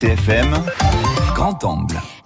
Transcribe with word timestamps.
TFM, 0.00 0.54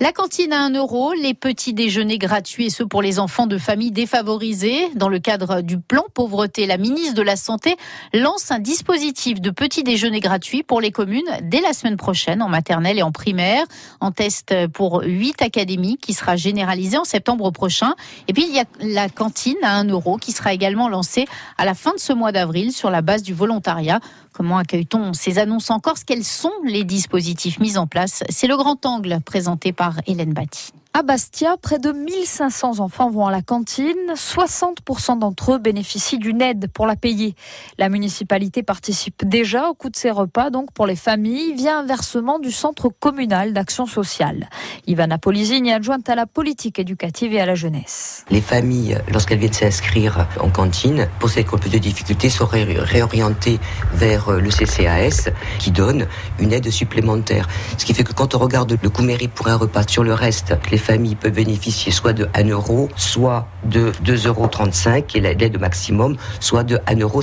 La 0.00 0.10
cantine 0.10 0.54
à 0.54 0.64
1 0.64 0.70
euro, 0.70 1.12
les 1.12 1.34
petits 1.34 1.74
déjeuners 1.74 2.16
gratuits 2.16 2.66
et 2.66 2.70
ceux 2.70 2.86
pour 2.86 3.02
les 3.02 3.18
enfants 3.18 3.46
de 3.46 3.58
familles 3.58 3.90
défavorisées. 3.90 4.88
Dans 4.94 5.10
le 5.10 5.18
cadre 5.18 5.60
du 5.60 5.78
plan 5.78 6.04
pauvreté, 6.14 6.64
la 6.64 6.78
ministre 6.78 7.12
de 7.12 7.20
la 7.20 7.36
Santé 7.36 7.76
lance 8.14 8.50
un 8.50 8.58
dispositif 8.58 9.42
de 9.42 9.50
petits 9.50 9.82
déjeuners 9.82 10.20
gratuits 10.20 10.62
pour 10.62 10.80
les 10.80 10.92
communes 10.92 11.28
dès 11.42 11.60
la 11.60 11.74
semaine 11.74 11.98
prochaine 11.98 12.40
en 12.40 12.48
maternelle 12.48 12.98
et 12.98 13.02
en 13.02 13.12
primaire. 13.12 13.64
En 14.00 14.12
test 14.12 14.54
pour 14.68 15.02
8 15.04 15.42
académies 15.42 15.98
qui 15.98 16.14
sera 16.14 16.36
généralisé 16.36 16.96
en 16.96 17.04
septembre 17.04 17.50
prochain. 17.50 17.94
Et 18.28 18.32
puis 18.32 18.46
il 18.48 18.54
y 18.54 18.60
a 18.60 18.64
la 18.80 19.10
cantine 19.10 19.58
à 19.62 19.76
1 19.76 19.84
euro 19.88 20.16
qui 20.16 20.32
sera 20.32 20.54
également 20.54 20.88
lancée 20.88 21.26
à 21.58 21.66
la 21.66 21.74
fin 21.74 21.92
de 21.92 22.00
ce 22.00 22.14
mois 22.14 22.32
d'avril 22.32 22.72
sur 22.72 22.90
la 22.90 23.02
base 23.02 23.22
du 23.22 23.34
volontariat. 23.34 24.00
Comment 24.32 24.56
accueille-t-on 24.56 25.12
ces 25.12 25.38
annonces 25.38 25.70
en 25.70 25.78
Corse 25.78 26.04
Quels 26.04 26.24
sont 26.24 26.50
les 26.64 26.84
dispositifs 26.84 27.60
mis 27.60 27.76
en 27.76 27.86
place? 27.86 28.24
C'est 28.30 28.46
le 28.46 28.56
grand 28.56 28.86
angle 28.86 29.01
présenté 29.24 29.72
par 29.72 30.00
Hélène 30.06 30.32
Batty. 30.32 30.72
À 30.94 31.02
Bastia, 31.02 31.56
près 31.56 31.78
de 31.78 31.90
1500 31.90 32.80
enfants 32.80 33.08
vont 33.08 33.26
à 33.26 33.30
la 33.30 33.40
cantine. 33.40 33.96
60% 34.14 35.18
d'entre 35.20 35.54
eux 35.54 35.58
bénéficient 35.58 36.18
d'une 36.18 36.42
aide 36.42 36.70
pour 36.70 36.86
la 36.86 36.96
payer. 36.96 37.34
La 37.78 37.88
municipalité 37.88 38.62
participe 38.62 39.26
déjà 39.26 39.70
au 39.70 39.74
coût 39.74 39.88
de 39.88 39.96
ces 39.96 40.10
repas, 40.10 40.50
donc 40.50 40.70
pour 40.72 40.86
les 40.86 40.94
familles, 40.94 41.54
via 41.54 41.78
un 41.78 41.86
versement 41.86 42.38
du 42.38 42.52
Centre 42.52 42.90
communal 42.90 43.54
d'action 43.54 43.86
sociale. 43.86 44.50
Ivana 44.86 45.16
Polizini, 45.16 45.72
adjointe 45.72 46.10
à 46.10 46.14
la 46.14 46.26
politique 46.26 46.78
éducative 46.78 47.32
et 47.32 47.40
à 47.40 47.46
la 47.46 47.54
jeunesse. 47.54 48.26
Les 48.28 48.42
familles, 48.42 48.98
lorsqu'elles 49.10 49.38
viennent 49.38 49.54
s'inscrire 49.54 50.28
en 50.40 50.50
cantine, 50.50 51.08
pour 51.20 51.30
celles 51.30 51.46
qui 51.46 51.54
ont 51.54 51.56
de 51.56 51.78
difficultés, 51.78 52.28
sont 52.28 52.44
réorientées 52.44 53.58
vers 53.94 54.30
le 54.30 54.50
CCAS 54.50 55.30
qui 55.58 55.70
donne 55.70 56.06
une 56.38 56.52
aide 56.52 56.68
supplémentaire. 56.70 57.48
Ce 57.78 57.86
qui 57.86 57.94
fait 57.94 58.04
que 58.04 58.12
quand 58.12 58.34
on 58.34 58.38
regarde 58.38 58.76
le 58.82 58.90
coût 58.90 59.02
mérite 59.02 59.32
pour 59.32 59.48
un 59.48 59.56
repas 59.56 59.84
sur 59.88 60.04
le 60.04 60.12
reste, 60.12 60.52
les 60.70 60.81
familles 60.82 61.14
peuvent 61.14 61.32
bénéficier 61.32 61.92
soit 61.92 62.12
de 62.12 62.28
1 62.34 62.48
euro, 62.48 62.88
soit 62.96 63.46
de 63.64 63.92
2,35 64.04 64.26
euros 64.26 65.04
et 65.14 65.20
l'aide 65.20 65.58
maximum, 65.58 66.16
soit 66.40 66.64
de 66.64 66.76
1,55 66.88 67.00
euro. 67.00 67.22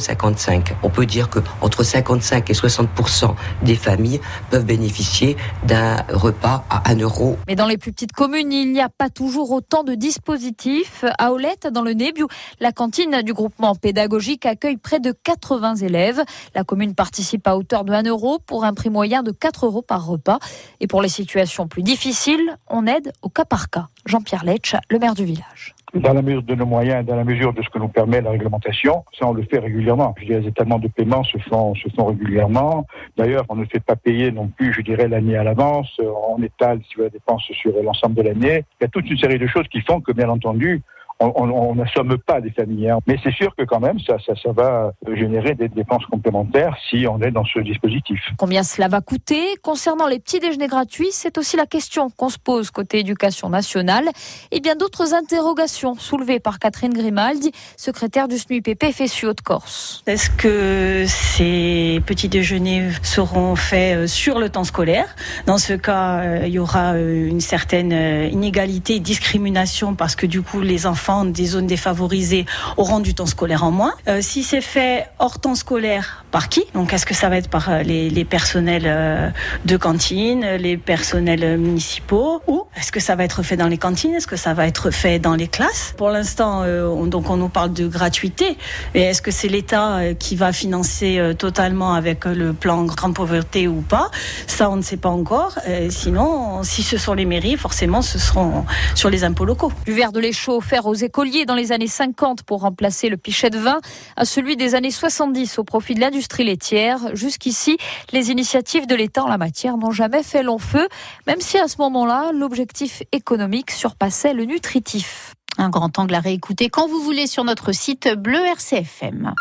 On 0.83 0.89
peut 0.89 1.05
dire 1.05 1.29
que 1.29 1.39
entre 1.61 1.83
55 1.83 2.49
et 2.49 2.53
60% 2.53 3.35
des 3.63 3.75
familles 3.75 4.21
peuvent 4.49 4.65
bénéficier 4.65 5.37
d'un 5.65 5.97
repas 6.11 6.63
à 6.69 6.89
1 6.89 6.99
euro. 6.99 7.37
Mais 7.47 7.55
dans 7.55 7.67
les 7.67 7.77
plus 7.77 7.91
petites 7.91 8.13
communes, 8.13 8.51
il 8.51 8.71
n'y 8.71 8.81
a 8.81 8.89
pas 8.89 9.09
toujours 9.09 9.51
autant 9.51 9.83
de 9.83 9.93
dispositifs. 9.93 11.03
À 11.17 11.31
Olette, 11.33 11.67
dans 11.71 11.81
le 11.81 11.93
Nébiou, 11.93 12.27
la 12.59 12.71
cantine 12.71 13.21
du 13.23 13.33
groupement 13.33 13.75
pédagogique 13.75 14.45
accueille 14.45 14.77
près 14.77 14.99
de 14.99 15.11
80 15.11 15.75
élèves. 15.75 16.23
La 16.55 16.63
commune 16.63 16.95
participe 16.95 17.45
à 17.47 17.57
hauteur 17.57 17.83
de 17.83 17.91
1 17.91 18.03
euro 18.03 18.39
pour 18.39 18.63
un 18.63 18.73
prix 18.73 18.89
moyen 18.89 19.21
de 19.21 19.31
4 19.31 19.65
euros 19.65 19.81
par 19.81 20.05
repas. 20.05 20.39
Et 20.79 20.87
pour 20.87 21.01
les 21.01 21.09
situations 21.09 21.67
plus 21.67 21.83
difficiles, 21.83 22.57
on 22.69 22.87
aide 22.87 23.11
au 23.21 23.29
cas 23.29 23.45
par 23.49 23.69
cas. 23.69 23.87
Jean-Pierre 24.05 24.45
Letch, 24.45 24.75
le 24.89 24.99
maire 24.99 25.15
du 25.15 25.25
village 25.25 25.75
dans 25.93 26.13
la 26.13 26.21
mesure 26.21 26.43
de 26.43 26.55
nos 26.55 26.65
moyens, 26.65 27.05
dans 27.05 27.15
la 27.15 27.23
mesure 27.23 27.53
de 27.53 27.61
ce 27.63 27.69
que 27.69 27.79
nous 27.79 27.87
permet 27.87 28.21
la 28.21 28.31
réglementation. 28.31 29.03
Ça, 29.17 29.27
on 29.27 29.33
le 29.33 29.43
fait 29.43 29.59
régulièrement. 29.59 30.13
Je 30.19 30.25
dirais, 30.25 30.41
les 30.41 30.47
étalements 30.47 30.79
de 30.79 30.87
paiement 30.87 31.23
se 31.23 31.37
font, 31.39 31.73
se 31.75 31.89
font 31.95 32.05
régulièrement. 32.05 32.85
D'ailleurs, 33.17 33.43
on 33.49 33.55
ne 33.55 33.65
fait 33.65 33.79
pas 33.79 33.95
payer 33.95 34.31
non 34.31 34.47
plus, 34.47 34.73
je 34.73 34.81
dirais, 34.81 35.07
l'année 35.07 35.35
à 35.35 35.43
l'avance. 35.43 35.99
On 35.99 36.41
étale, 36.43 36.79
si 36.87 36.95
vous 36.95 37.03
la 37.03 37.09
dépense 37.09 37.43
sur 37.51 37.71
l'ensemble 37.81 38.15
de 38.15 38.21
l'année. 38.21 38.65
Il 38.79 38.83
y 38.83 38.85
a 38.85 38.87
toute 38.87 39.09
une 39.09 39.17
série 39.17 39.39
de 39.39 39.47
choses 39.47 39.67
qui 39.69 39.81
font 39.81 39.99
que, 39.99 40.11
bien 40.11 40.29
entendu, 40.29 40.81
on 41.19 41.75
n'assomme 41.75 42.17
pas 42.17 42.41
des 42.41 42.51
familles. 42.51 42.89
Hein. 42.89 42.99
Mais 43.07 43.17
c'est 43.23 43.33
sûr 43.33 43.53
que 43.55 43.63
quand 43.63 43.79
même, 43.79 43.99
ça, 43.99 44.17
ça, 44.25 44.33
ça 44.41 44.51
va 44.51 44.93
générer 45.13 45.53
des 45.55 45.67
dépenses 45.67 46.05
complémentaires 46.05 46.75
si 46.89 47.05
on 47.07 47.21
est 47.21 47.31
dans 47.31 47.45
ce 47.45 47.59
dispositif. 47.59 48.19
Combien 48.37 48.63
cela 48.63 48.87
va 48.87 49.01
coûter? 49.01 49.55
Concernant 49.61 50.07
les 50.07 50.19
petits 50.19 50.39
déjeuners 50.39 50.67
gratuits, 50.67 51.09
c'est 51.11 51.37
aussi 51.37 51.57
la 51.57 51.65
question 51.65 52.09
qu'on 52.09 52.29
se 52.29 52.37
pose 52.37 52.71
côté 52.71 52.99
éducation 52.99 53.49
nationale. 53.49 54.05
Et 54.51 54.59
bien 54.61 54.75
d'autres 54.75 55.13
interrogations 55.13 55.95
soulevées 55.95 56.39
par 56.39 56.59
Catherine 56.59 56.93
Grimaldi, 56.93 57.51
secrétaire 57.77 58.27
du 58.27 58.37
SNUIPP 58.37 58.85
FSU 58.91 59.27
Haute-Corse. 59.27 60.03
Est-ce 60.07 60.29
que 60.29 61.05
ces 61.07 62.01
petits 62.05 62.29
déjeuners 62.29 62.91
seront 63.03 63.55
faits 63.55 63.97
euh, 63.97 64.07
sur 64.07 64.39
le 64.39 64.49
temps 64.49 64.63
scolaire? 64.63 65.15
Dans 65.45 65.57
ce 65.57 65.73
cas, 65.73 66.19
euh, 66.19 66.43
il 66.45 66.53
y 66.53 66.59
aura 66.59 66.93
euh, 66.93 67.27
une 67.27 67.41
certaine 67.41 67.91
inégalité, 68.31 68.99
discrimination 68.99 69.95
parce 69.95 70.15
que 70.15 70.25
du 70.25 70.41
coup, 70.41 70.61
les 70.61 70.85
enfants 70.85 71.08
des 71.25 71.45
zones 71.45 71.67
défavorisées 71.67 72.45
auront 72.77 72.99
du 72.99 73.13
temps 73.13 73.25
scolaire 73.25 73.63
en 73.63 73.71
moins. 73.71 73.93
Euh, 74.07 74.19
si 74.21 74.43
c'est 74.43 74.61
fait 74.61 75.07
hors 75.17 75.39
temps 75.39 75.55
scolaire, 75.55 76.23
par 76.31 76.49
qui? 76.49 76.63
Donc 76.75 76.93
est-ce 76.93 77.05
que 77.05 77.15
ça 77.15 77.29
va 77.29 77.37
être 77.37 77.49
par 77.49 77.69
euh, 77.69 77.81
les, 77.81 78.25
personnels 78.25 78.85
euh, 78.85 79.29
de 79.65 79.77
cantine, 79.77 80.45
les 80.59 80.77
personnels 80.77 81.57
municipaux? 81.57 82.41
Ou 82.47 82.63
est-ce 82.77 82.91
que 82.91 82.99
ça 82.99 83.15
va 83.15 83.23
être 83.23 83.41
fait 83.41 83.57
dans 83.57 83.67
les 83.67 83.79
cantines? 83.79 84.13
Est-ce 84.13 84.27
que 84.27 84.35
ça 84.35 84.53
va 84.53 84.67
être 84.67 84.91
fait 84.91 85.17
dans 85.17 85.33
les 85.33 85.47
classes? 85.47 85.95
Pour 85.97 86.09
l'instant, 86.09 86.63
on, 86.63 87.07
donc 87.07 87.29
on 87.29 87.37
nous 87.37 87.49
parle 87.49 87.73
de 87.73 87.87
gratuité. 87.87 88.57
Et 88.93 89.01
est-ce 89.01 89.23
que 89.23 89.31
c'est 89.31 89.47
l'État 89.47 90.13
qui 90.19 90.35
va 90.35 90.53
financer 90.53 91.19
totalement 91.37 91.93
avec 91.93 92.25
le 92.25 92.53
plan 92.53 92.83
grande 92.83 93.15
pauvreté 93.15 93.67
ou 93.67 93.81
pas? 93.81 94.11
Ça, 94.45 94.69
on 94.69 94.75
ne 94.75 94.83
sait 94.83 94.97
pas 94.97 95.09
encore. 95.09 95.57
sinon, 95.89 96.61
si 96.63 96.83
ce 96.83 96.97
sont 96.97 97.15
les 97.15 97.25
mairies, 97.25 97.57
forcément, 97.57 98.01
ce 98.01 98.19
seront 98.19 98.65
sur 98.93 99.09
les 99.09 99.23
impôts 99.23 99.45
locaux. 99.45 99.71
Du 99.85 99.93
verre 99.93 100.11
de 100.11 100.19
chaud 100.31 100.57
offert 100.57 100.85
aux 100.85 100.98
écoliers 101.03 101.45
dans 101.45 101.55
les 101.55 101.71
années 101.71 101.87
50 101.87 102.43
pour 102.43 102.61
remplacer 102.61 103.09
le 103.09 103.17
pichet 103.17 103.49
de 103.49 103.57
vin 103.57 103.79
à 104.15 104.25
celui 104.25 104.55
des 104.55 104.75
années 104.75 104.91
70 104.91 105.59
au 105.59 105.63
profit 105.63 105.95
de 105.95 105.99
l'industrie 105.99 106.43
laitière. 106.43 107.15
Jusqu'ici, 107.15 107.77
les 108.11 108.31
initiatives 108.31 108.87
de 108.87 108.95
l'État 108.95 109.23
en 109.23 109.27
la 109.27 109.37
matière 109.37 109.77
n'ont 109.77 109.91
jamais 109.91 110.23
fait 110.23 110.43
long 110.43 110.59
feu, 110.59 110.87
même 111.27 111.41
si 111.41 111.57
à 111.57 111.67
ce 111.67 111.77
moment-là, 111.79 112.31
l'objectif 112.33 113.03
économique 113.11 113.71
surpassait 113.71 114.33
le 114.33 114.45
nutritif. 114.45 115.33
Un 115.57 115.69
grand 115.69 115.97
angle 115.99 116.15
à 116.15 116.19
réécouter 116.19 116.69
quand 116.69 116.87
vous 116.87 117.01
voulez 117.01 117.27
sur 117.27 117.43
notre 117.43 117.71
site 117.71 118.09
bleu 118.15 118.39
RCFM. 118.45 119.33